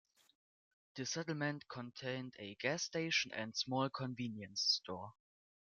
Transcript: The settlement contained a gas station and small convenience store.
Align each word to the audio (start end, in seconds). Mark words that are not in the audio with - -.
The 0.95 1.05
settlement 1.05 1.67
contained 1.67 2.33
a 2.39 2.55
gas 2.55 2.81
station 2.81 3.31
and 3.35 3.55
small 3.55 3.87
convenience 3.91 4.63
store. 4.81 5.13